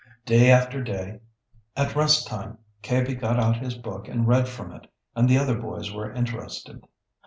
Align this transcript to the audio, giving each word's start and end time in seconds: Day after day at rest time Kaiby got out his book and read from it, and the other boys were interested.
Day 0.25 0.49
after 0.51 0.81
day 0.81 1.19
at 1.77 1.95
rest 1.95 2.25
time 2.25 2.57
Kaiby 2.81 3.13
got 3.19 3.39
out 3.39 3.57
his 3.57 3.75
book 3.77 4.07
and 4.07 4.27
read 4.27 4.47
from 4.47 4.71
it, 4.73 4.87
and 5.15 5.29
the 5.29 5.37
other 5.37 5.59
boys 5.61 5.93
were 5.93 6.11
interested. 6.11 6.83